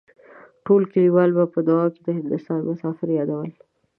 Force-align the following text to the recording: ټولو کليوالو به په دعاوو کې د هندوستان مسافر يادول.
ټولو 0.65 0.85
کليوالو 0.91 1.33
به 1.37 1.45
په 1.53 1.59
دعاوو 1.67 1.93
کې 1.93 2.01
د 2.05 2.09
هندوستان 2.17 2.59
مسافر 2.69 3.07
يادول. 3.17 3.49